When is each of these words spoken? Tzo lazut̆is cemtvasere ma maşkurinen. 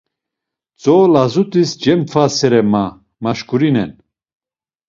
Tzo 0.81 0.95
lazut̆is 1.13 1.69
cemtvasere 1.81 2.61
ma 2.71 2.83
maşkurinen. 3.23 3.91